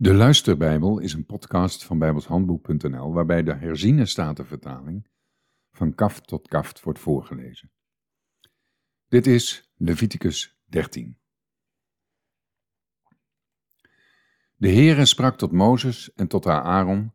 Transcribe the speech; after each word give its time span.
De 0.00 0.14
Luisterbijbel 0.14 0.98
is 0.98 1.12
een 1.12 1.26
podcast 1.26 1.84
van 1.84 1.98
bijbelshandboek.nl 1.98 3.12
waarbij 3.12 3.42
de 3.42 3.54
herziene 3.54 4.06
statenvertaling 4.06 5.08
van 5.72 5.94
kaft 5.94 6.26
tot 6.26 6.48
kaft 6.48 6.82
wordt 6.82 6.98
voorgelezen. 6.98 7.70
Dit 9.08 9.26
is 9.26 9.72
Leviticus 9.76 10.58
13. 10.64 11.18
De 14.54 14.68
Heere 14.68 15.04
sprak 15.04 15.38
tot 15.38 15.52
Mozes 15.52 16.12
en 16.12 16.28
tot 16.28 16.46
Aaron, 16.46 17.12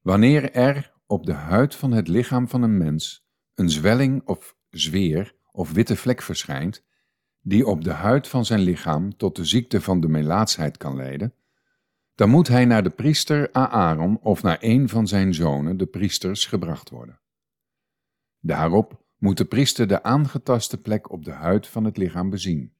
wanneer 0.00 0.52
er 0.52 0.92
op 1.06 1.26
de 1.26 1.32
huid 1.32 1.74
van 1.74 1.92
het 1.92 2.08
lichaam 2.08 2.48
van 2.48 2.62
een 2.62 2.76
mens 2.76 3.26
een 3.54 3.70
zwelling 3.70 4.22
of 4.24 4.56
zweer 4.70 5.34
of 5.52 5.72
witte 5.72 5.96
vlek 5.96 6.22
verschijnt, 6.22 6.84
die 7.40 7.66
op 7.66 7.84
de 7.84 7.92
huid 7.92 8.28
van 8.28 8.44
zijn 8.44 8.60
lichaam 8.60 9.16
tot 9.16 9.36
de 9.36 9.44
ziekte 9.44 9.80
van 9.80 10.00
de 10.00 10.08
melaatsheid 10.08 10.76
kan 10.76 10.96
leiden, 10.96 11.35
dan 12.16 12.30
moet 12.30 12.48
hij 12.48 12.64
naar 12.64 12.82
de 12.82 12.90
priester 12.90 13.52
Aaron 13.52 14.20
of 14.20 14.42
naar 14.42 14.58
een 14.60 14.88
van 14.88 15.06
zijn 15.06 15.34
zonen, 15.34 15.76
de 15.76 15.86
priesters, 15.86 16.44
gebracht 16.44 16.90
worden. 16.90 17.20
Daarop 18.40 19.04
moet 19.16 19.36
de 19.36 19.44
priester 19.44 19.86
de 19.88 20.02
aangetaste 20.02 20.80
plek 20.80 21.10
op 21.10 21.24
de 21.24 21.32
huid 21.32 21.66
van 21.66 21.84
het 21.84 21.96
lichaam 21.96 22.30
bezien. 22.30 22.74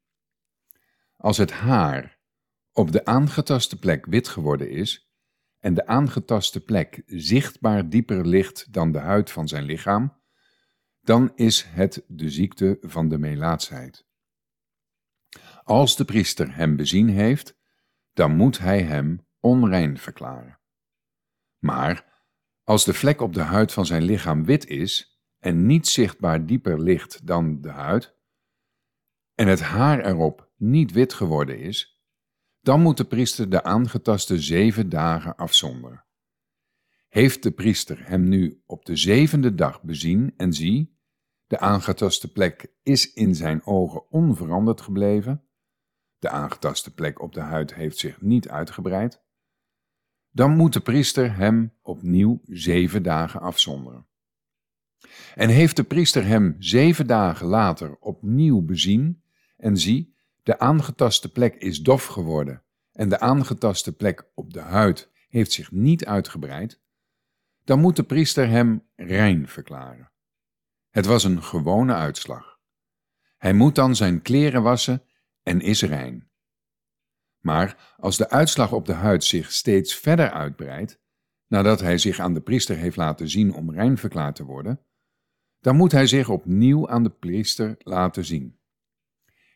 Als 1.16 1.36
het 1.36 1.50
haar 1.50 2.18
op 2.72 2.92
de 2.92 3.04
aangetaste 3.04 3.78
plek 3.78 4.06
wit 4.06 4.28
geworden 4.28 4.70
is 4.70 5.10
en 5.58 5.74
de 5.74 5.86
aangetaste 5.86 6.60
plek 6.60 7.02
zichtbaar 7.06 7.88
dieper 7.88 8.26
ligt 8.26 8.72
dan 8.72 8.92
de 8.92 8.98
huid 8.98 9.30
van 9.30 9.48
zijn 9.48 9.64
lichaam, 9.64 10.20
dan 11.00 11.32
is 11.34 11.62
het 11.62 12.04
de 12.08 12.30
ziekte 12.30 12.78
van 12.80 13.08
de 13.08 13.18
melaatsheid. 13.18 14.06
Als 15.62 15.96
de 15.96 16.04
priester 16.04 16.54
hem 16.54 16.76
bezien 16.76 17.08
heeft, 17.08 17.56
dan 18.12 18.36
moet 18.36 18.58
hij 18.58 18.82
hem 18.82 19.25
onrein 19.46 19.98
verklaren. 19.98 20.60
Maar 21.58 22.24
als 22.64 22.84
de 22.84 22.94
vlek 22.94 23.20
op 23.20 23.34
de 23.34 23.40
huid 23.40 23.72
van 23.72 23.86
zijn 23.86 24.02
lichaam 24.02 24.44
wit 24.44 24.66
is 24.66 25.20
en 25.38 25.66
niet 25.66 25.86
zichtbaar 25.86 26.46
dieper 26.46 26.80
ligt 26.80 27.26
dan 27.26 27.60
de 27.60 27.70
huid, 27.70 28.14
en 29.34 29.46
het 29.46 29.60
haar 29.60 30.04
erop 30.04 30.50
niet 30.56 30.92
wit 30.92 31.12
geworden 31.12 31.58
is, 31.58 32.04
dan 32.60 32.80
moet 32.80 32.96
de 32.96 33.04
priester 33.04 33.50
de 33.50 33.62
aangetaste 33.62 34.40
zeven 34.40 34.88
dagen 34.88 35.36
afzonderen. 35.36 36.04
Heeft 37.08 37.42
de 37.42 37.50
priester 37.50 38.08
hem 38.08 38.28
nu 38.28 38.62
op 38.66 38.84
de 38.84 38.96
zevende 38.96 39.54
dag 39.54 39.82
bezien 39.82 40.34
en 40.36 40.52
zie, 40.52 40.98
de 41.46 41.58
aangetaste 41.58 42.32
plek 42.32 42.72
is 42.82 43.12
in 43.12 43.34
zijn 43.34 43.66
ogen 43.66 44.10
onveranderd 44.10 44.80
gebleven, 44.80 45.48
de 46.18 46.28
aangetaste 46.28 46.94
plek 46.94 47.20
op 47.20 47.32
de 47.32 47.40
huid 47.40 47.74
heeft 47.74 47.98
zich 47.98 48.20
niet 48.20 48.48
uitgebreid, 48.48 49.25
dan 50.36 50.56
moet 50.56 50.72
de 50.72 50.80
priester 50.80 51.36
hem 51.36 51.72
opnieuw 51.82 52.40
zeven 52.46 53.02
dagen 53.02 53.40
afzonderen. 53.40 54.06
En 55.34 55.48
heeft 55.48 55.76
de 55.76 55.84
priester 55.84 56.26
hem 56.26 56.56
zeven 56.58 57.06
dagen 57.06 57.46
later 57.46 57.96
opnieuw 57.98 58.62
bezien, 58.62 59.22
en 59.56 59.76
zie, 59.76 60.14
de 60.42 60.58
aangetaste 60.58 61.32
plek 61.32 61.54
is 61.54 61.80
dof 61.80 62.06
geworden, 62.06 62.62
en 62.92 63.08
de 63.08 63.20
aangetaste 63.20 63.92
plek 63.92 64.30
op 64.34 64.52
de 64.52 64.60
huid 64.60 65.10
heeft 65.28 65.52
zich 65.52 65.70
niet 65.70 66.06
uitgebreid, 66.06 66.80
dan 67.64 67.80
moet 67.80 67.96
de 67.96 68.04
priester 68.04 68.48
hem 68.48 68.82
rein 68.96 69.48
verklaren. 69.48 70.10
Het 70.90 71.06
was 71.06 71.24
een 71.24 71.42
gewone 71.42 71.94
uitslag. 71.94 72.58
Hij 73.36 73.52
moet 73.52 73.74
dan 73.74 73.96
zijn 73.96 74.22
kleren 74.22 74.62
wassen 74.62 75.02
en 75.42 75.60
is 75.60 75.82
rein. 75.82 76.30
Maar 77.46 77.94
als 77.96 78.16
de 78.16 78.30
uitslag 78.30 78.72
op 78.72 78.86
de 78.86 78.92
huid 78.92 79.24
zich 79.24 79.52
steeds 79.52 79.94
verder 79.94 80.30
uitbreidt, 80.30 81.00
nadat 81.46 81.80
hij 81.80 81.98
zich 81.98 82.18
aan 82.18 82.34
de 82.34 82.40
priester 82.40 82.76
heeft 82.76 82.96
laten 82.96 83.28
zien 83.28 83.54
om 83.54 83.72
rein 83.72 83.98
verklaard 83.98 84.36
te 84.36 84.44
worden, 84.44 84.80
dan 85.60 85.76
moet 85.76 85.92
hij 85.92 86.06
zich 86.06 86.28
opnieuw 86.28 86.88
aan 86.88 87.02
de 87.02 87.10
priester 87.10 87.76
laten 87.78 88.24
zien. 88.24 88.58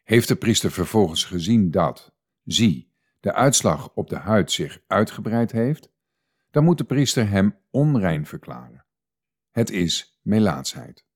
Heeft 0.05 0.29
de 0.29 0.37
priester 0.37 0.71
vervolgens 0.71 1.25
gezien 1.25 1.71
dat, 1.71 2.15
zie, 2.45 2.93
de 3.21 3.33
uitslag 3.33 3.93
op 3.95 4.09
de 4.09 4.17
huid 4.17 4.53
zich 4.53 4.83
uitgebreid 4.87 5.53
heeft, 5.53 5.91
dan 6.51 6.65
moet 6.65 6.79
de 6.79 6.85
priester 6.85 7.29
hem 7.29 7.57
onrein 7.71 8.27
verklaren. 8.27 8.87
Het 9.51 9.71
is 9.71 10.19
melaatsheid. 10.23 11.07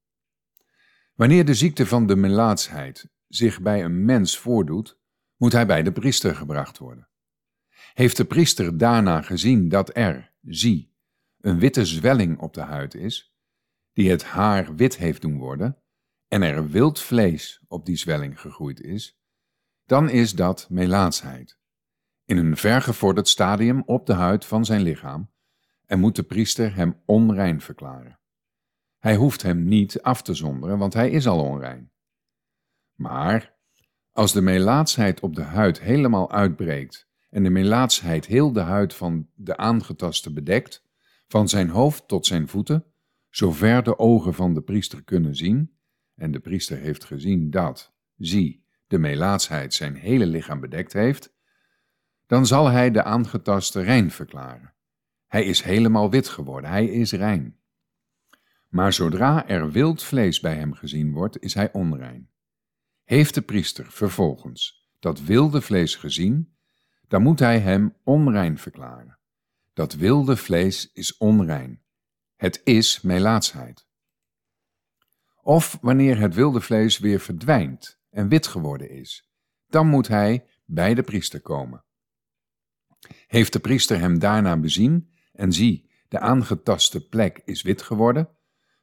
Wanneer 1.15 1.45
de 1.45 1.55
ziekte 1.55 1.87
van 1.87 2.07
de 2.07 2.17
melaatsheid 2.17 3.09
zich 3.29 3.61
bij 3.61 3.85
een 3.85 4.05
mens 4.05 4.39
voordoet, 4.39 5.03
moet 5.45 5.53
hij 5.53 5.67
bij 5.67 5.83
de 5.83 5.93
priester 5.93 6.35
gebracht 6.35 6.79
worden. 6.79 7.09
Heeft 7.93 8.17
de 8.17 8.25
priester 8.25 8.79
daarna 8.79 9.23
gezien 9.23 9.69
dat 9.69 9.97
er, 9.97 10.33
zie, 10.43 10.95
een 11.41 11.59
witte 11.59 11.85
zwelling 11.85 12.39
op 12.39 12.55
de 12.55 12.61
huid 12.61 12.95
is, 12.95 13.35
die 13.93 14.11
het 14.11 14.25
haar 14.25 14.75
wit 14.75 14.97
heeft 14.97 15.23
doen 15.23 15.39
worden, 15.39 15.83
en 16.29 16.43
er 16.43 16.69
wild 16.69 17.01
vlees 17.01 17.65
op 17.69 17.87
die 17.87 17.97
zwelling 17.97 18.41
gegroeid 18.41 18.81
is, 18.81 19.19
dan 19.85 20.11
is 20.11 20.33
dat 20.33 20.67
melaatsheid, 20.71 21.59
in 22.25 22.37
een 22.37 22.57
vergevorderd 22.57 23.29
stadium 23.29 23.83
op 23.87 24.07
de 24.07 24.15
huid 24.15 24.45
van 24.45 24.65
zijn 24.65 24.83
lichaam, 24.83 25.31
en 25.87 26.01
moet 26.01 26.17
de 26.17 26.23
priester 26.23 26.75
hem 26.75 27.03
onrein 27.07 27.61
verklaren. 27.61 28.21
Hij 28.99 29.17
hoeft 29.17 29.43
hem 29.43 29.65
niet 29.65 30.03
af 30.03 30.23
te 30.23 30.35
zonderen, 30.35 30.79
want 30.79 30.95
hij 30.95 31.11
is 31.11 31.27
al 31.27 31.45
onrein. 31.45 31.93
Maar 32.95 33.54
als 34.15 34.33
de 34.33 34.41
melaatsheid 34.41 35.21
op 35.21 35.35
de 35.35 35.43
huid 35.43 35.81
helemaal 35.81 36.33
uitbreekt 36.33 37.09
en 37.31 37.43
de 37.43 37.51
melaatsheid 37.51 38.27
heel 38.27 38.53
de 38.53 38.61
huid 38.61 38.95
van 38.95 39.29
de 39.35 39.57
aangetaste 39.57 40.33
bedekt, 40.33 40.85
van 41.27 41.49
zijn 41.49 41.69
hoofd 41.69 42.09
tot 42.09 42.27
zijn 42.27 42.49
voeten, 42.49 42.85
zover 43.31 43.83
de 43.83 43.99
ogen 43.99 44.35
van 44.35 44.55
de 44.55 44.63
priester 44.63 45.05
kunnen 45.05 45.37
zien, 45.37 45.77
en 46.15 46.31
de 46.31 46.41
priester 46.41 46.79
heeft 46.79 47.05
gezien 47.05 47.51
dat, 47.51 47.95
zie, 48.17 48.67
de 48.87 48.99
melaatsheid 48.99 49.75
zijn 49.75 49.95
hele 49.95 50.27
lichaam 50.27 50.61
bedekt 50.61 50.93
heeft, 50.93 51.35
dan 52.27 52.47
zal 52.47 52.71
hij 52.71 52.91
de 52.91 53.03
aangetaste 53.03 53.81
rein 53.81 54.11
verklaren. 54.11 54.75
Hij 55.27 55.45
is 55.45 55.63
helemaal 55.63 56.11
wit 56.11 56.29
geworden, 56.29 56.71
hij 56.71 56.87
is 56.87 57.13
rein. 57.13 57.59
Maar 58.69 58.93
zodra 58.93 59.49
er 59.49 59.71
wild 59.71 60.03
vlees 60.03 60.41
bij 60.41 60.55
hem 60.55 60.73
gezien 60.73 61.13
wordt, 61.13 61.43
is 61.43 61.55
hij 61.55 61.73
onrein. 61.73 62.33
Heeft 63.05 63.35
de 63.35 63.43
priester 63.43 63.93
vervolgens 63.93 64.89
dat 64.99 65.21
wilde 65.21 65.63
vlees 65.63 65.95
gezien, 65.95 66.57
dan 67.09 67.23
moet 67.23 67.39
hij 67.39 67.61
hem 67.61 67.97
onrein 68.05 68.59
verklaren. 68.59 69.19
Dat 69.73 69.95
wilde 69.95 70.37
vlees 70.37 70.93
is 70.93 71.17
onrein. 71.17 71.83
Het 72.37 72.61
is 72.65 73.01
melaatsheid. 73.01 73.87
Of 75.43 75.79
wanneer 75.81 76.19
het 76.19 76.35
wilde 76.35 76.61
vlees 76.61 76.99
weer 76.99 77.21
verdwijnt 77.21 78.01
en 78.11 78.29
wit 78.29 78.47
geworden 78.47 78.91
is, 78.91 79.31
dan 79.67 79.87
moet 79.87 80.09
hij 80.09 80.47
bij 80.65 80.95
de 80.95 81.03
priester 81.03 81.41
komen. 81.41 81.85
Heeft 83.27 83.53
de 83.53 83.61
priester 83.61 83.99
hem 83.99 84.19
daarna 84.19 84.57
bezien 84.57 85.11
en 85.33 85.53
zie, 85.53 85.91
de 86.09 86.19
aangetaste 86.19 87.09
plek 87.09 87.43
is 87.45 87.63
wit 87.63 87.83
geworden, 87.83 88.29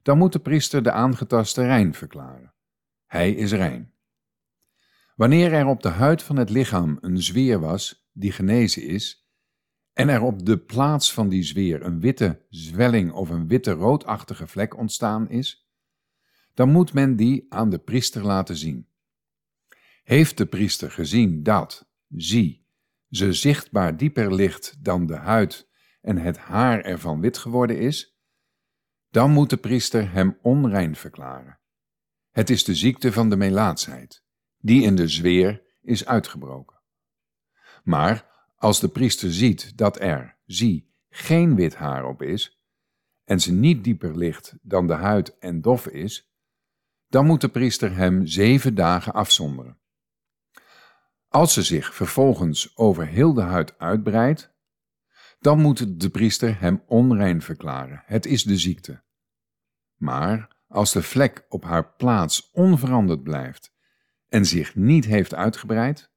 dan 0.02 0.18
moet 0.18 0.34
de 0.34 0.40
priester 0.40 0.84
de 0.84 0.92
aangetaste 0.92 1.66
rein 1.66 1.94
verklaren. 1.94 2.54
Hij 3.06 3.32
is 3.32 3.52
rein. 3.52 3.91
Wanneer 5.22 5.54
er 5.54 5.66
op 5.66 5.82
de 5.82 5.90
huid 5.90 6.24
van 6.24 6.36
het 6.36 6.50
lichaam 6.50 6.98
een 7.02 7.22
zweer 7.22 7.60
was 7.60 8.10
die 8.14 8.32
genezen 8.32 8.88
is, 8.88 9.30
en 9.94 10.10
er 10.10 10.22
op 10.22 10.46
de 10.46 10.58
plaats 10.58 11.14
van 11.14 11.30
die 11.30 11.44
zweer 11.44 11.86
een 11.86 12.00
witte 12.00 12.46
zwelling 12.50 13.12
of 13.12 13.30
een 13.30 13.48
witte 13.48 13.72
roodachtige 13.72 14.48
vlek 14.48 14.78
ontstaan 14.78 15.30
is, 15.30 15.70
dan 16.54 16.72
moet 16.72 16.94
men 16.94 17.16
die 17.16 17.46
aan 17.50 17.70
de 17.70 17.80
priester 17.80 18.24
laten 18.26 18.56
zien. 18.56 18.88
Heeft 20.04 20.38
de 20.38 20.46
priester 20.46 20.92
gezien 20.92 21.44
dat, 21.44 21.90
zie, 22.10 22.68
ze 23.10 23.34
zichtbaar 23.34 23.98
dieper 23.98 24.34
ligt 24.34 24.84
dan 24.84 25.06
de 25.06 25.16
huid 25.16 25.70
en 26.02 26.18
het 26.18 26.38
haar 26.38 26.82
ervan 26.82 27.20
wit 27.20 27.38
geworden 27.38 27.80
is, 27.80 28.20
dan 29.10 29.32
moet 29.32 29.50
de 29.50 29.58
priester 29.58 30.12
hem 30.12 30.38
onrein 30.42 30.96
verklaren. 30.96 31.60
Het 32.32 32.50
is 32.50 32.64
de 32.64 32.76
ziekte 32.76 33.12
van 33.12 33.30
de 33.30 33.36
melaatsheid 33.36 34.30
die 34.62 34.84
in 34.84 34.96
de 34.96 35.08
zweer 35.08 35.62
is 35.82 36.06
uitgebroken. 36.06 36.80
Maar 37.84 38.26
als 38.58 38.80
de 38.80 38.88
priester 38.88 39.34
ziet 39.34 39.78
dat 39.78 40.00
er, 40.00 40.38
zie, 40.46 40.94
geen 41.10 41.56
wit 41.56 41.76
haar 41.76 42.06
op 42.06 42.22
is, 42.22 42.62
en 43.24 43.40
ze 43.40 43.52
niet 43.52 43.84
dieper 43.84 44.18
ligt 44.18 44.56
dan 44.62 44.88
de 44.88 44.94
huid 44.94 45.38
en 45.38 45.62
dof 45.62 45.88
is, 45.88 46.32
dan 47.08 47.26
moet 47.26 47.42
de 47.42 47.50
priester 47.50 47.96
hem 47.96 48.26
zeven 48.26 48.76
dagen 48.76 49.14
afzonderen. 49.14 49.78
Als 51.28 51.54
ze 51.54 51.62
zich 51.62 51.96
vervolgens 51.96 52.78
over 52.78 53.08
heel 53.08 53.34
de 53.34 53.42
huid 53.42 53.80
uitbreidt, 53.80 54.54
dan 55.40 55.60
moet 55.60 56.02
de 56.02 56.10
priester 56.10 56.60
hem 56.60 56.84
onrein 56.88 57.42
verklaren. 57.42 58.04
Het 58.06 58.26
is 58.26 58.44
de 58.44 58.58
ziekte. 58.58 59.04
Maar 59.96 60.58
als 60.68 60.92
de 60.92 61.04
vlek 61.04 61.46
op 61.50 61.64
haar 61.64 61.94
plaats 61.96 62.52
onveranderd 62.52 63.24
blijft 63.24 63.71
en 64.32 64.46
zich 64.46 64.76
niet 64.76 65.06
heeft 65.06 65.36
uitgebreid, 65.36 66.10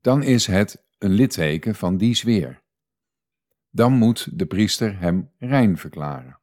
dan 0.00 0.22
is 0.22 0.46
het 0.46 0.84
een 0.98 1.10
litteken 1.10 1.74
van 1.74 1.96
die 1.96 2.14
zweer. 2.14 2.62
dan 3.70 3.92
moet 3.92 4.38
de 4.38 4.46
priester 4.46 4.98
hem 4.98 5.30
rein 5.38 5.78
verklaren. 5.78 6.40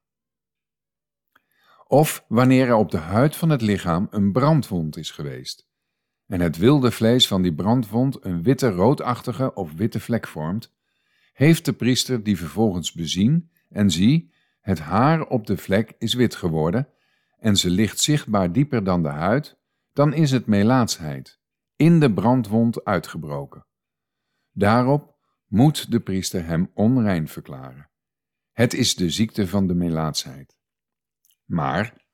Of 1.88 2.26
wanneer 2.28 2.68
er 2.68 2.76
op 2.76 2.92
de 2.92 2.98
huid 2.98 3.36
van 3.36 3.50
het 3.50 3.62
lichaam 3.62 4.08
een 4.10 4.32
brandwond 4.32 4.98
is 4.98 5.12
geweest 5.12 5.68
en 6.28 6.40
het 6.40 6.58
wilde 6.58 6.92
vlees 6.92 7.28
van 7.28 7.42
die 7.42 7.54
brandwond 7.54 8.26
een 8.26 8.44
witte 8.44 8.70
roodachtige 8.70 9.54
of 9.54 9.74
witte 9.74 10.00
vlek 10.00 10.28
vormt, 10.28 10.74
heeft 11.34 11.66
de 11.66 11.74
priester 11.74 12.24
die 12.24 12.38
vervolgens 12.38 12.92
bezien 12.92 13.52
en 13.70 13.92
zie, 13.92 14.34
het 14.62 14.80
haar 14.80 15.28
op 15.28 15.48
de 15.48 15.58
vlek 15.58 15.96
is 15.98 16.14
wit 16.14 16.36
geworden 16.36 16.88
en 17.40 17.58
ze 17.58 17.70
ligt 17.70 18.00
zichtbaar 18.00 18.52
dieper 18.52 18.84
dan 18.84 19.04
de 19.04 19.10
huid, 19.10 19.57
dan 19.98 20.14
is 20.14 20.32
het 20.32 20.46
melaatsheid, 20.46 21.40
in 21.76 22.00
de 22.00 22.14
brandwond 22.14 22.84
uitgebroken. 22.84 23.66
Daarop 24.52 25.18
moet 25.46 25.92
de 25.92 26.00
priester 26.00 26.46
hem 26.46 26.72
onrein 26.74 27.28
verklaren. 27.28 27.90
Het 28.52 28.74
is 28.74 28.96
de 28.96 29.10
ziekte 29.10 29.48
van 29.48 29.68
de 29.68 29.74
melaatsheid. 29.74 30.58
Maar 31.46 32.06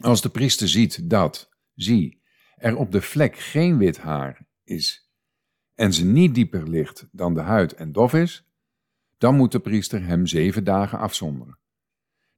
als 0.00 0.20
de 0.20 0.28
priester 0.28 0.68
ziet 0.68 1.10
dat, 1.10 1.48
zie, 1.74 2.22
er 2.54 2.76
op 2.76 2.92
de 2.92 3.02
vlek 3.02 3.36
geen 3.36 3.78
wit 3.78 3.98
haar 3.98 4.48
is 4.64 5.10
en 5.74 5.92
ze 5.92 6.04
niet 6.04 6.34
dieper 6.34 6.68
ligt 6.68 7.08
dan 7.12 7.34
de 7.34 7.40
huid 7.40 7.72
en 7.72 7.92
dof 7.92 8.14
is, 8.14 8.48
dan 9.18 9.36
moet 9.36 9.52
de 9.52 9.60
priester 9.60 10.04
hem 10.04 10.26
zeven 10.26 10.64
dagen 10.64 10.98
afzonderen. 10.98 11.58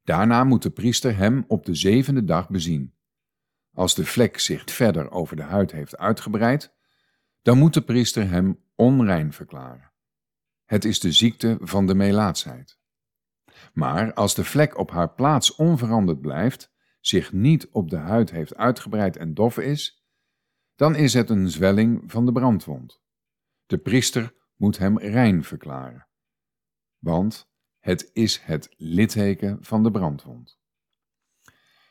Daarna 0.03 0.45
moet 0.45 0.63
de 0.63 0.71
priester 0.71 1.17
hem 1.17 1.45
op 1.47 1.67
de 1.67 1.75
zevende 1.75 2.25
dag 2.25 2.49
bezien. 2.49 2.98
Als 3.75 3.95
de 3.95 4.07
vlek 4.07 4.39
zich 4.39 4.63
verder 4.65 5.11
over 5.11 5.37
de 5.37 5.43
huid 5.43 5.73
heeft 5.73 5.97
uitgebreid, 5.97 6.75
dan 7.43 7.59
moet 7.59 7.75
de 7.75 7.83
priester 7.83 8.29
hem 8.29 8.65
onrein 8.75 9.33
verklaren. 9.33 9.93
Het 10.65 10.85
is 10.85 11.01
de 11.01 11.13
ziekte 11.13 11.59
van 11.61 11.87
de 11.87 11.95
melaatsheid. 11.95 12.79
Maar 13.73 14.15
als 14.15 14.35
de 14.35 14.45
vlek 14.45 14.79
op 14.79 14.91
haar 14.91 15.15
plaats 15.15 15.55
onveranderd 15.55 16.21
blijft, 16.21 16.73
zich 17.01 17.33
niet 17.33 17.69
op 17.71 17.91
de 17.91 17.97
huid 17.97 18.31
heeft 18.31 18.57
uitgebreid 18.57 19.17
en 19.17 19.35
dof 19.35 19.59
is, 19.59 20.05
dan 20.75 20.95
is 20.95 21.15
het 21.15 21.31
een 21.31 21.51
zwelling 21.51 22.03
van 22.07 22.27
de 22.27 22.33
brandwond. 22.33 23.01
De 23.67 23.79
priester 23.79 24.35
moet 24.57 24.79
hem 24.79 24.99
rein 24.99 25.45
verklaren, 25.45 26.09
want 26.99 27.51
het 27.79 28.11
is 28.13 28.39
het 28.39 28.75
litteken 28.77 29.59
van 29.61 29.83
de 29.83 29.91
brandwond. 29.91 30.58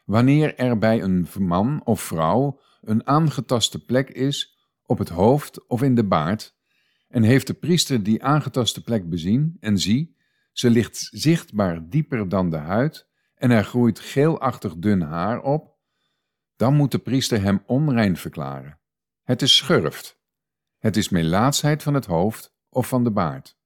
Wanneer 0.07 0.55
er 0.55 0.77
bij 0.77 1.01
een 1.01 1.27
man 1.39 1.81
of 1.85 2.01
vrouw 2.01 2.59
een 2.81 3.07
aangetaste 3.07 3.85
plek 3.85 4.09
is 4.09 4.57
op 4.85 4.97
het 4.97 5.09
hoofd 5.09 5.67
of 5.67 5.81
in 5.81 5.95
de 5.95 6.03
baard, 6.03 6.55
en 7.07 7.23
heeft 7.23 7.47
de 7.47 7.53
priester 7.53 8.03
die 8.03 8.23
aangetaste 8.23 8.83
plek 8.83 9.09
bezien 9.09 9.57
en 9.59 9.77
zie, 9.77 10.17
ze 10.51 10.69
ligt 10.69 11.07
zichtbaar 11.11 11.89
dieper 11.89 12.29
dan 12.29 12.49
de 12.49 12.57
huid 12.57 13.07
en 13.35 13.51
er 13.51 13.63
groeit 13.63 13.99
geelachtig 13.99 14.75
dun 14.75 15.01
haar 15.01 15.41
op, 15.41 15.75
dan 16.55 16.75
moet 16.75 16.91
de 16.91 16.99
priester 16.99 17.41
hem 17.41 17.63
onrein 17.65 18.17
verklaren. 18.17 18.79
Het 19.23 19.41
is 19.41 19.55
schurft. 19.55 20.19
Het 20.77 20.97
is 20.97 21.09
melaatsheid 21.09 21.83
van 21.83 21.93
het 21.93 22.05
hoofd 22.05 22.55
of 22.69 22.87
van 22.87 23.03
de 23.03 23.11
baard. 23.11 23.57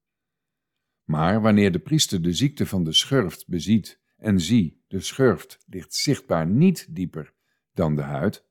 Maar 1.03 1.41
wanneer 1.41 1.71
de 1.71 1.79
priester 1.79 2.21
de 2.21 2.33
ziekte 2.33 2.65
van 2.65 2.83
de 2.83 2.93
schurft 2.93 3.47
beziet 3.47 4.00
en 4.21 4.39
zie, 4.39 4.83
de 4.87 4.99
schurft 4.99 5.63
ligt 5.67 5.93
zichtbaar 5.93 6.47
niet 6.47 6.95
dieper 6.95 7.33
dan 7.73 7.95
de 7.95 8.01
huid, 8.01 8.45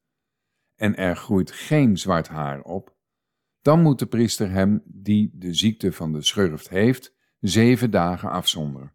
en 0.75 0.97
er 0.97 1.17
groeit 1.17 1.51
geen 1.51 1.99
zwart 1.99 2.29
haar 2.29 2.63
op, 2.63 2.97
dan 3.63 3.83
moet 3.83 3.99
de 3.99 4.07
priester 4.07 4.51
hem 4.51 4.83
die 4.85 5.31
de 5.35 5.55
ziekte 5.55 5.93
van 5.93 6.13
de 6.13 6.23
schurft 6.23 6.69
heeft, 6.69 7.15
zeven 7.41 7.91
dagen 7.91 8.31
afzonderen. 8.31 8.95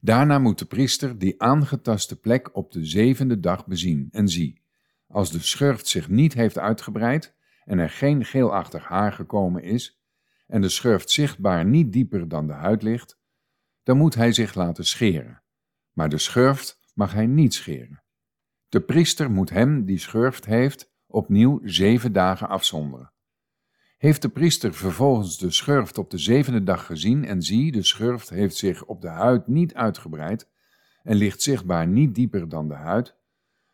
Daarna 0.00 0.38
moet 0.38 0.58
de 0.58 0.64
priester 0.64 1.18
die 1.18 1.42
aangetaste 1.42 2.20
plek 2.20 2.56
op 2.56 2.72
de 2.72 2.84
zevende 2.84 3.40
dag 3.40 3.66
bezien 3.66 4.08
en 4.10 4.28
zie, 4.28 4.62
als 5.06 5.30
de 5.30 5.40
schurft 5.40 5.86
zich 5.86 6.08
niet 6.08 6.34
heeft 6.34 6.58
uitgebreid 6.58 7.34
en 7.64 7.78
er 7.78 7.90
geen 7.90 8.24
geelachtig 8.24 8.84
haar 8.84 9.12
gekomen 9.12 9.62
is, 9.62 10.00
en 10.46 10.60
de 10.60 10.68
schurft 10.68 11.10
zichtbaar 11.10 11.64
niet 11.64 11.92
dieper 11.92 12.28
dan 12.28 12.46
de 12.46 12.52
huid 12.52 12.82
ligt, 12.82 13.18
dan 13.86 13.96
moet 13.96 14.14
hij 14.14 14.32
zich 14.32 14.54
laten 14.54 14.84
scheren. 14.84 15.42
Maar 15.92 16.08
de 16.08 16.18
schurft 16.18 16.80
mag 16.94 17.12
hij 17.12 17.26
niet 17.26 17.54
scheren. 17.54 18.02
De 18.68 18.80
priester 18.80 19.30
moet 19.30 19.50
hem 19.50 19.84
die 19.84 19.98
schurft 19.98 20.44
heeft 20.44 20.92
opnieuw 21.06 21.60
zeven 21.64 22.12
dagen 22.12 22.48
afzonderen. 22.48 23.12
Heeft 23.98 24.22
de 24.22 24.28
priester 24.28 24.74
vervolgens 24.74 25.38
de 25.38 25.50
schurft 25.50 25.98
op 25.98 26.10
de 26.10 26.18
zevende 26.18 26.62
dag 26.62 26.86
gezien 26.86 27.24
en 27.24 27.42
zie, 27.42 27.72
de 27.72 27.82
schurft 27.82 28.28
heeft 28.28 28.56
zich 28.56 28.84
op 28.84 29.00
de 29.00 29.08
huid 29.08 29.46
niet 29.46 29.74
uitgebreid 29.74 30.48
en 31.02 31.16
ligt 31.16 31.42
zichtbaar 31.42 31.86
niet 31.86 32.14
dieper 32.14 32.48
dan 32.48 32.68
de 32.68 32.74
huid, 32.74 33.16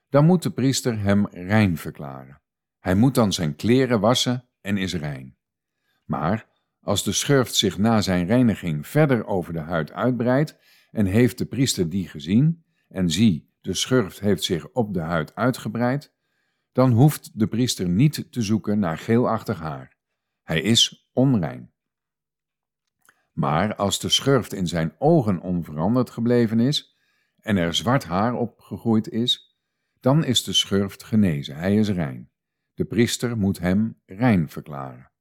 dan 0.08 0.24
moet 0.24 0.42
de 0.42 0.50
priester 0.50 0.98
hem 0.98 1.26
rein 1.26 1.76
verklaren. 1.76 2.40
Hij 2.78 2.94
moet 2.94 3.14
dan 3.14 3.32
zijn 3.32 3.56
kleren 3.56 4.00
wassen 4.00 4.48
en 4.60 4.76
is 4.76 4.94
rein. 4.94 5.36
Maar 6.04 6.51
als 6.82 7.04
de 7.04 7.12
schurft 7.12 7.54
zich 7.54 7.78
na 7.78 8.00
zijn 8.00 8.26
reiniging 8.26 8.86
verder 8.86 9.26
over 9.26 9.52
de 9.52 9.60
huid 9.60 9.92
uitbreidt 9.92 10.58
en 10.90 11.06
heeft 11.06 11.38
de 11.38 11.46
priester 11.46 11.88
die 11.88 12.08
gezien 12.08 12.64
en 12.88 13.10
zie, 13.10 13.50
de 13.60 13.74
schurft 13.74 14.20
heeft 14.20 14.42
zich 14.42 14.68
op 14.68 14.94
de 14.94 15.00
huid 15.00 15.34
uitgebreid, 15.34 16.14
dan 16.72 16.90
hoeft 16.90 17.38
de 17.38 17.46
priester 17.46 17.88
niet 17.88 18.32
te 18.32 18.42
zoeken 18.42 18.78
naar 18.78 18.98
geelachtig 18.98 19.58
haar. 19.58 19.96
Hij 20.42 20.60
is 20.60 21.10
onrein. 21.12 21.72
Maar 23.32 23.74
als 23.74 24.00
de 24.00 24.08
schurft 24.08 24.52
in 24.52 24.66
zijn 24.66 24.94
ogen 24.98 25.40
onveranderd 25.40 26.10
gebleven 26.10 26.60
is 26.60 26.96
en 27.40 27.56
er 27.56 27.74
zwart 27.74 28.04
haar 28.04 28.34
opgegroeid 28.34 29.08
is, 29.08 29.56
dan 30.00 30.24
is 30.24 30.44
de 30.44 30.52
schurft 30.52 31.02
genezen, 31.02 31.56
hij 31.56 31.76
is 31.76 31.88
rein. 31.88 32.30
De 32.74 32.84
priester 32.84 33.36
moet 33.36 33.58
hem 33.58 34.00
rein 34.06 34.48
verklaren. 34.48 35.11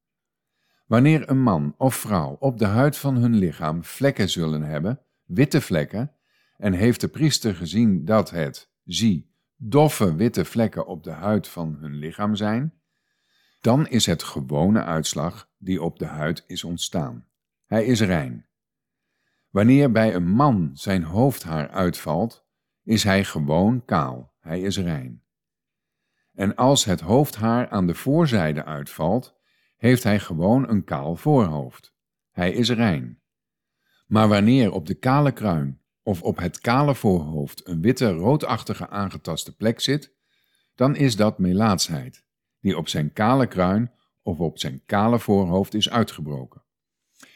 Wanneer 0.92 1.30
een 1.30 1.42
man 1.42 1.76
of 1.78 1.96
vrouw 1.96 2.36
op 2.40 2.58
de 2.58 2.66
huid 2.66 2.98
van 2.98 3.16
hun 3.16 3.36
lichaam 3.36 3.84
vlekken 3.84 4.30
zullen 4.30 4.62
hebben, 4.62 5.00
witte 5.24 5.62
vlekken, 5.62 6.16
en 6.58 6.74
heeft 6.74 7.02
de 7.02 7.08
priester 7.08 7.56
gezien 7.56 8.06
dat 8.06 8.30
het, 8.30 8.72
zie, 8.84 9.34
doffe 9.56 10.16
witte 10.16 10.46
vlekken 10.46 10.88
op 10.88 11.04
de 11.04 11.12
huid 11.12 11.48
van 11.48 11.78
hun 11.80 11.96
lichaam 11.96 12.36
zijn, 12.36 12.74
dan 13.62 13.88
is 13.88 14.06
het 14.06 14.24
gewone 14.24 14.84
uitslag 14.84 15.50
die 15.58 15.82
op 15.82 16.00
de 16.00 16.06
huid 16.06 16.44
is 16.48 16.64
ontstaan. 16.64 17.26
Hij 17.66 17.86
is 17.86 18.02
rein. 18.02 18.46
Wanneer 19.50 19.92
bij 19.92 20.16
een 20.16 20.30
man 20.30 20.72
zijn 20.74 21.04
hoofdhaar 21.04 21.70
uitvalt, 21.70 22.46
is 22.84 23.04
hij 23.04 23.24
gewoon 23.24 23.86
kaal. 23.86 24.34
Hij 24.40 24.62
is 24.62 24.78
rein. 24.78 25.24
En 26.34 26.56
als 26.56 26.86
het 26.86 27.02
hoofdhaar 27.02 27.70
aan 27.70 27.88
de 27.88 27.96
voorzijde 27.96 28.66
uitvalt, 28.66 29.41
heeft 29.82 30.04
hij 30.04 30.20
gewoon 30.20 30.70
een 30.70 30.84
kaal 30.84 31.16
voorhoofd. 31.16 31.94
Hij 32.32 32.52
is 32.52 32.70
rein. 32.70 33.22
Maar 34.08 34.28
wanneer 34.28 34.72
op 34.72 34.86
de 34.86 34.94
kale 34.94 35.32
kruin 35.32 35.82
of 36.04 36.22
op 36.22 36.38
het 36.38 36.60
kale 36.60 36.96
voorhoofd 36.96 37.68
een 37.68 37.82
witte 37.82 38.12
roodachtige 38.12 38.90
aangetaste 38.90 39.56
plek 39.56 39.80
zit, 39.80 40.14
dan 40.76 40.96
is 40.96 41.16
dat 41.16 41.40
melaatsheid, 41.40 42.24
die 42.60 42.78
op 42.78 42.88
zijn 42.88 43.14
kale 43.14 43.48
kruin 43.48 43.92
of 44.22 44.40
op 44.40 44.60
zijn 44.60 44.82
kale 44.86 45.20
voorhoofd 45.20 45.74
is 45.74 45.90
uitgebroken. 45.90 46.64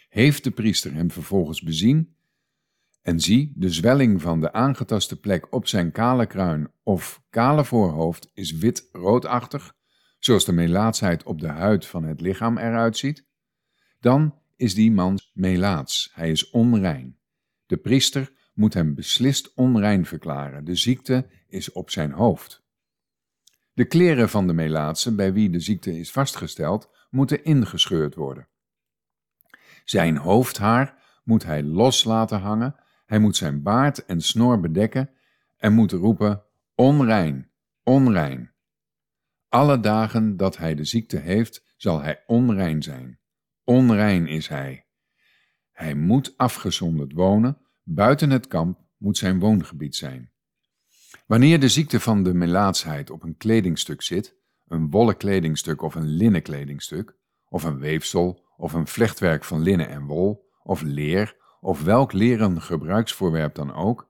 Heeft 0.10 0.44
de 0.44 0.52
priester 0.52 0.94
hem 0.94 1.12
vervolgens 1.12 1.62
bezien, 1.62 2.16
en 3.02 3.20
zie, 3.20 3.54
de 3.56 3.70
zwelling 3.70 4.22
van 4.22 4.42
de 4.42 4.54
aangetaste 4.54 5.20
plek 5.20 5.54
op 5.54 5.68
zijn 5.68 5.92
kale 5.92 6.26
kruin 6.26 6.72
of 6.84 7.22
kale 7.30 7.66
voorhoofd 7.66 8.30
is 8.34 8.52
wit-roodachtig, 8.52 9.76
zoals 10.26 10.46
de 10.46 10.52
melaatsheid 10.52 11.24
op 11.24 11.40
de 11.40 11.48
huid 11.48 11.86
van 11.86 12.04
het 12.04 12.22
lichaam 12.22 12.58
eruit 12.58 12.98
ziet, 12.98 13.26
dan 14.00 14.40
is 14.56 14.74
die 14.74 14.92
man 14.92 15.20
melaats, 15.34 16.12
hij 16.14 16.32
is 16.32 16.50
onrein. 16.50 17.18
De 17.66 17.78
priester 17.78 18.32
moet 18.54 18.74
hem 18.74 18.96
beslist 18.96 19.54
onrein 19.54 20.06
verklaren. 20.06 20.66
De 20.66 20.76
ziekte 20.76 21.30
is 21.48 21.72
op 21.72 21.90
zijn 21.90 22.12
hoofd. 22.12 22.64
De 23.74 23.86
kleren 23.86 24.30
van 24.30 24.48
de 24.48 24.54
melaatse, 24.54 25.16
bij 25.16 25.34
wie 25.34 25.50
de 25.50 25.60
ziekte 25.60 25.98
is 25.98 26.12
vastgesteld, 26.12 26.90
moeten 27.10 27.44
ingescheurd 27.44 28.16
worden. 28.16 28.48
Zijn 29.84 30.18
hoofdhaar 30.18 31.04
moet 31.24 31.44
hij 31.44 31.64
los 31.64 32.04
laten 32.04 32.40
hangen, 32.40 32.76
hij 33.06 33.20
moet 33.20 33.36
zijn 33.36 33.62
baard 33.62 34.06
en 34.06 34.22
snor 34.22 34.60
bedekken 34.60 35.10
en 35.58 35.74
moet 35.74 35.92
roepen: 35.92 36.44
onrein, 36.76 37.52
onrein. 37.84 38.55
Alle 39.56 39.80
dagen 39.80 40.38
dat 40.38 40.58
hij 40.58 40.76
de 40.76 40.84
ziekte 40.84 41.18
heeft, 41.18 41.64
zal 41.78 42.02
hij 42.02 42.24
onrein 42.26 42.84
zijn. 42.84 43.20
Onrein 43.64 44.28
is 44.28 44.48
hij. 44.48 44.86
Hij 45.72 45.96
moet 45.96 46.34
afgezonderd 46.38 47.14
wonen, 47.14 47.58
Buiten 47.84 48.30
het 48.30 48.48
kamp 48.48 48.80
moet 48.98 49.18
zijn 49.18 49.40
woongebied 49.40 49.96
zijn. 49.96 50.32
Wanneer 51.26 51.60
de 51.60 51.70
ziekte 51.70 52.00
van 52.00 52.24
de 52.24 52.34
melaatsheid 52.34 53.10
op 53.10 53.24
een 53.24 53.38
kledingstuk 53.38 54.02
zit, 54.02 54.36
een 54.68 54.90
wollen 54.90 55.18
kledingstuk 55.18 55.82
of 55.82 55.96
een 55.96 56.08
linnen 56.08 56.42
kledingstuk, 56.42 57.16
of 57.50 57.64
een 57.64 57.80
weefsel 57.80 58.46
of 58.58 58.74
een 58.74 58.88
vlechtwerk 58.88 59.44
van 59.44 59.62
linnen 59.62 59.90
en 59.90 60.06
wol, 60.06 60.50
of 60.64 60.82
leer 60.82 61.36
of 61.60 61.84
welk 61.84 62.14
leren 62.14 62.62
gebruiksvoorwerp 62.62 63.56
dan 63.56 63.74
ook, 63.74 64.10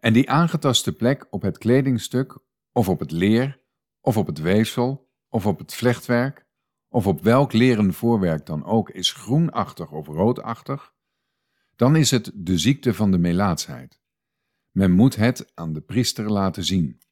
en 0.00 0.12
die 0.12 0.30
aangetaste 0.30 0.92
plek 0.92 1.26
op 1.30 1.42
het 1.42 1.58
kledingstuk 1.58 2.38
of 2.72 2.88
op 2.88 2.98
het 2.98 3.10
leer 3.10 3.62
of 4.04 4.16
op 4.16 4.26
het 4.26 4.38
weefsel 4.38 5.10
of 5.28 5.46
op 5.46 5.58
het 5.58 5.74
vlechtwerk 5.74 6.46
of 6.88 7.06
op 7.06 7.22
welk 7.22 7.52
leren 7.52 7.94
voorwerp 7.94 8.46
dan 8.46 8.64
ook 8.64 8.90
is 8.90 9.12
groenachtig 9.12 9.90
of 9.90 10.06
roodachtig, 10.06 10.92
dan 11.76 11.96
is 11.96 12.10
het 12.10 12.30
de 12.34 12.58
ziekte 12.58 12.94
van 12.94 13.10
de 13.10 13.18
melaatsheid. 13.18 14.00
Men 14.70 14.90
moet 14.90 15.16
het 15.16 15.52
aan 15.54 15.72
de 15.72 15.80
priester 15.80 16.30
laten 16.30 16.64
zien. 16.64 17.02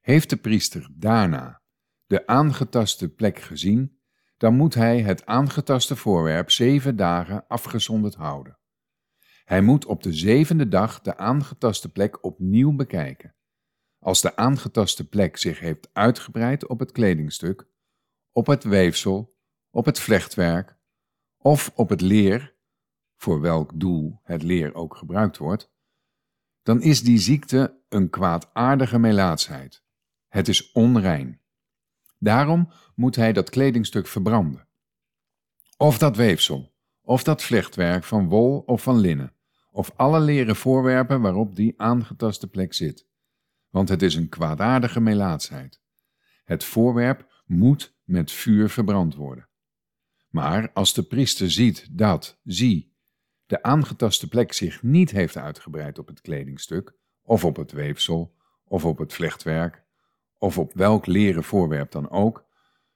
Heeft 0.00 0.30
de 0.30 0.36
priester 0.36 0.88
daarna 0.92 1.62
de 2.06 2.26
aangetaste 2.26 3.08
plek 3.08 3.38
gezien, 3.38 3.98
dan 4.36 4.54
moet 4.54 4.74
hij 4.74 5.02
het 5.02 5.26
aangetaste 5.26 5.96
voorwerp 5.96 6.50
zeven 6.50 6.96
dagen 6.96 7.46
afgezonderd 7.46 8.14
houden. 8.14 8.58
Hij 9.44 9.62
moet 9.62 9.86
op 9.86 10.02
de 10.02 10.12
zevende 10.12 10.68
dag 10.68 11.00
de 11.00 11.16
aangetaste 11.16 11.92
plek 11.92 12.24
opnieuw 12.24 12.72
bekijken. 12.72 13.34
Als 13.98 14.20
de 14.20 14.36
aangetaste 14.36 15.08
plek 15.08 15.36
zich 15.36 15.60
heeft 15.60 15.88
uitgebreid 15.92 16.66
op 16.66 16.78
het 16.78 16.92
kledingstuk, 16.92 17.66
op 18.32 18.46
het 18.46 18.64
weefsel, 18.64 19.36
op 19.70 19.84
het 19.84 19.98
vlechtwerk 20.00 20.76
of 21.36 21.72
op 21.74 21.88
het 21.88 22.00
leer, 22.00 22.56
voor 23.16 23.40
welk 23.40 23.80
doel 23.80 24.20
het 24.22 24.42
leer 24.42 24.74
ook 24.74 24.96
gebruikt 24.96 25.36
wordt, 25.36 25.70
dan 26.62 26.82
is 26.82 27.02
die 27.02 27.18
ziekte 27.18 27.80
een 27.88 28.10
kwaadaardige 28.10 28.98
melaatsheid. 28.98 29.82
Het 30.28 30.48
is 30.48 30.72
onrein. 30.72 31.40
Daarom 32.18 32.72
moet 32.94 33.16
hij 33.16 33.32
dat 33.32 33.50
kledingstuk 33.50 34.06
verbranden. 34.06 34.68
Of 35.76 35.98
dat 35.98 36.16
weefsel, 36.16 36.74
of 37.00 37.22
dat 37.22 37.42
vlechtwerk 37.42 38.04
van 38.04 38.28
wol 38.28 38.58
of 38.58 38.82
van 38.82 38.98
linnen, 38.98 39.32
of 39.70 39.92
alle 39.96 40.20
leren 40.20 40.56
voorwerpen 40.56 41.20
waarop 41.20 41.56
die 41.56 41.74
aangetaste 41.76 42.48
plek 42.48 42.74
zit. 42.74 43.07
Want 43.70 43.88
het 43.88 44.02
is 44.02 44.14
een 44.14 44.28
kwaadaardige 44.28 45.00
melaatsheid. 45.00 45.80
Het 46.44 46.64
voorwerp 46.64 47.42
moet 47.46 47.96
met 48.04 48.32
vuur 48.32 48.70
verbrand 48.70 49.14
worden. 49.14 49.48
Maar 50.28 50.72
als 50.72 50.94
de 50.94 51.02
priester 51.02 51.50
ziet 51.50 51.88
dat, 51.90 52.40
zie, 52.44 52.96
de 53.46 53.62
aangetaste 53.62 54.28
plek 54.28 54.52
zich 54.52 54.82
niet 54.82 55.10
heeft 55.10 55.36
uitgebreid 55.36 55.98
op 55.98 56.06
het 56.06 56.20
kledingstuk, 56.20 56.96
of 57.22 57.44
op 57.44 57.56
het 57.56 57.72
weefsel, 57.72 58.36
of 58.64 58.84
op 58.84 58.98
het 58.98 59.12
vlechtwerk, 59.12 59.84
of 60.38 60.58
op 60.58 60.72
welk 60.74 61.06
leren 61.06 61.44
voorwerp 61.44 61.90
dan 61.90 62.10
ook, 62.10 62.46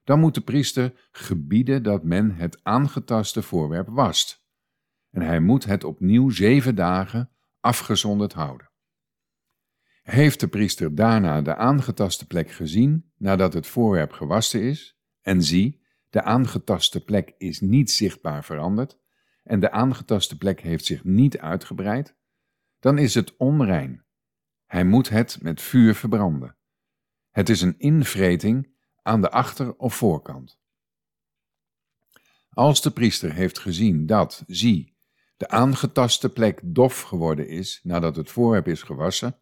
dan 0.04 0.20
moet 0.20 0.34
de 0.34 0.40
priester 0.40 1.08
gebieden 1.10 1.82
dat 1.82 2.04
men 2.04 2.34
het 2.34 2.60
aangetaste 2.62 3.42
voorwerp 3.42 3.88
wast. 3.88 4.44
En 5.10 5.22
hij 5.22 5.40
moet 5.40 5.64
het 5.64 5.84
opnieuw 5.84 6.30
zeven 6.30 6.74
dagen 6.74 7.30
afgezonderd 7.60 8.32
houden. 8.32 8.71
Heeft 10.02 10.40
de 10.40 10.48
priester 10.48 10.94
daarna 10.94 11.42
de 11.42 11.56
aangetaste 11.56 12.26
plek 12.26 12.50
gezien 12.50 13.12
nadat 13.16 13.52
het 13.52 13.66
voorwerp 13.66 14.12
gewassen 14.12 14.62
is, 14.62 14.98
en 15.20 15.42
zie, 15.42 15.82
de 16.10 16.22
aangetaste 16.22 17.04
plek 17.04 17.34
is 17.38 17.60
niet 17.60 17.90
zichtbaar 17.90 18.44
veranderd, 18.44 18.98
en 19.42 19.60
de 19.60 19.70
aangetaste 19.70 20.38
plek 20.38 20.60
heeft 20.60 20.84
zich 20.84 21.04
niet 21.04 21.38
uitgebreid, 21.38 22.16
dan 22.78 22.98
is 22.98 23.14
het 23.14 23.36
onrein. 23.36 24.04
Hij 24.66 24.84
moet 24.84 25.08
het 25.08 25.38
met 25.42 25.60
vuur 25.60 25.94
verbranden. 25.94 26.56
Het 27.30 27.48
is 27.48 27.60
een 27.60 27.78
invreting 27.78 28.74
aan 29.02 29.20
de 29.20 29.30
achter- 29.30 29.76
of 29.76 29.94
voorkant. 29.94 30.60
Als 32.50 32.82
de 32.82 32.90
priester 32.90 33.32
heeft 33.32 33.58
gezien 33.58 34.06
dat, 34.06 34.44
zie, 34.46 34.96
de 35.36 35.48
aangetaste 35.48 36.32
plek 36.32 36.60
dof 36.64 37.00
geworden 37.00 37.48
is 37.48 37.80
nadat 37.82 38.16
het 38.16 38.30
voorwerp 38.30 38.68
is 38.68 38.82
gewassen, 38.82 39.41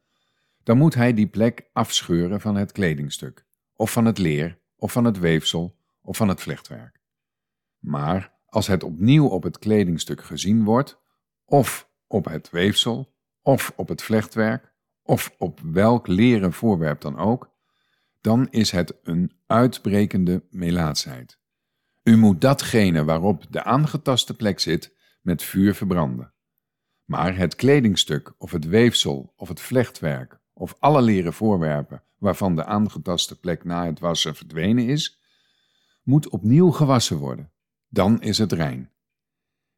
dan 0.63 0.79
moet 0.79 0.95
hij 0.95 1.15
die 1.15 1.27
plek 1.27 1.69
afscheuren 1.73 2.41
van 2.41 2.57
het 2.57 2.73
kledingstuk, 2.73 3.45
of 3.75 3.93
van 3.93 4.05
het 4.05 4.19
leer, 4.19 4.59
of 4.77 4.93
van 4.93 5.05
het 5.05 5.19
weefsel, 5.19 5.77
of 6.03 6.17
van 6.17 6.29
het 6.29 6.41
vlechtwerk. 6.41 7.01
Maar 7.79 8.39
als 8.47 8.67
het 8.67 8.83
opnieuw 8.83 9.27
op 9.27 9.43
het 9.43 9.59
kledingstuk 9.59 10.23
gezien 10.23 10.65
wordt, 10.65 10.99
of 11.45 11.91
op 12.07 12.25
het 12.25 12.51
weefsel, 12.51 13.15
of 13.43 13.73
op 13.77 13.89
het 13.89 14.03
vlechtwerk, 14.03 14.73
of 15.03 15.35
op 15.39 15.61
welk 15.61 16.07
leren 16.07 16.53
voorwerp 16.53 17.01
dan 17.01 17.19
ook, 17.19 17.51
dan 18.21 18.49
is 18.51 18.71
het 18.71 18.99
een 19.03 19.33
uitbrekende 19.47 20.45
melaatsheid. 20.51 21.39
U 22.03 22.17
moet 22.17 22.41
datgene 22.41 23.05
waarop 23.05 23.47
de 23.51 23.63
aangetaste 23.63 24.37
plek 24.37 24.61
zit 24.61 24.97
met 25.21 25.43
vuur 25.43 25.75
verbranden. 25.75 26.35
Maar 27.05 27.37
het 27.37 27.55
kledingstuk 27.55 28.35
of 28.39 28.51
het 28.51 28.65
weefsel 28.65 29.33
of 29.37 29.49
het 29.49 29.61
vlechtwerk 29.61 30.40
of 30.61 30.75
alle 30.79 31.03
leren 31.03 31.33
voorwerpen 31.33 32.03
waarvan 32.19 32.57
de 32.57 32.65
aangetaste 32.65 33.39
plek 33.39 33.65
na 33.65 33.87
het 33.87 33.99
wassen 33.99 34.35
verdwenen 34.35 34.87
is, 34.89 35.21
moet 36.03 36.29
opnieuw 36.29 36.71
gewassen 36.71 37.17
worden. 37.17 37.51
Dan 37.89 38.21
is 38.23 38.39
het 38.39 38.53
rein. 38.53 38.91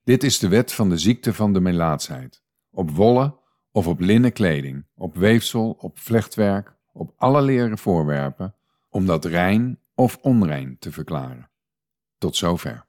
Dit 0.05 0.23
is 0.23 0.39
de 0.39 0.49
wet 0.49 0.73
van 0.73 0.89
de 0.89 0.99
ziekte 0.99 1.35
van 1.35 1.53
de 1.53 1.61
melaatsheid. 1.61 2.43
Op 2.71 2.91
wollen 2.91 3.37
of 3.71 3.87
op 3.87 4.01
linnen 4.01 4.33
kleding, 4.33 4.87
op 4.95 5.17
weefsel, 5.17 5.71
op 5.71 5.99
vlechtwerk, 5.99 6.77
op 6.93 7.13
alle 7.17 7.43
leren 7.43 7.79
voorwerpen, 7.79 8.55
om 8.89 9.07
dat 9.07 9.25
rein 9.25 9.79
of 9.95 10.19
onrein 10.23 10.77
te 10.79 10.93
verklaren. 10.93 11.51
Tot 12.19 12.37
zover. 12.37 12.87